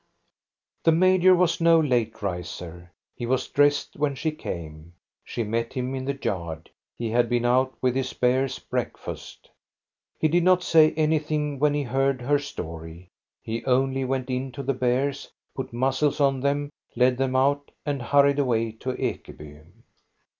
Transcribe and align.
The 0.83 0.91
major 0.91 1.35
was 1.35 1.61
no 1.61 1.79
late 1.79 2.23
riser; 2.23 2.91
he 3.15 3.27
was 3.27 3.47
dressed 3.47 3.97
when 3.97 4.15
she 4.15 4.31
came. 4.31 4.93
She 5.23 5.43
met 5.43 5.73
him 5.73 5.93
in 5.93 6.05
the 6.05 6.17
yard; 6.19 6.71
he 6.97 7.11
had 7.11 7.29
been 7.29 7.45
out 7.45 7.75
with 7.83 7.93
his 7.95 8.11
bears' 8.11 8.57
breakfast 8.57 9.51
He 10.19 10.27
did 10.27 10.43
not 10.43 10.63
say 10.63 10.91
anything 10.93 11.59
when 11.59 11.75
he 11.75 11.83
heard 11.83 12.19
her 12.23 12.39
story. 12.39 13.09
He 13.43 13.63
only 13.65 14.03
went 14.03 14.31
in 14.31 14.51
to 14.53 14.63
the 14.63 14.73
bears, 14.73 15.29
put 15.53 15.71
muzzles 15.71 16.19
on 16.19 16.39
them, 16.39 16.71
led 16.95 17.17
them 17.19 17.35
out, 17.35 17.69
and 17.85 18.01
hurried 18.01 18.39
away 18.39 18.71
to 18.71 18.93
Ekeby. 18.93 19.61